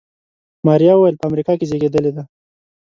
[0.65, 2.23] ماريا وويل په امريکا کې زېږېدلې ده.